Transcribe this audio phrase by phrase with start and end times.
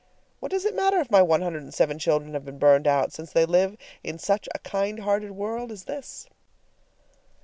[0.39, 3.13] What does it matter if my one hundred and seven children have been burned out,
[3.13, 6.27] since they live in such a kind hearted world as this?